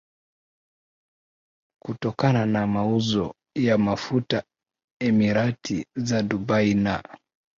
kutokana 1.83 2.45
na 2.45 2.67
mauzo 2.67 3.33
ya 3.55 3.77
mafuta 3.77 4.43
Emirati 5.01 5.85
za 5.97 6.23
Dubai 6.23 6.73
na 6.73 7.03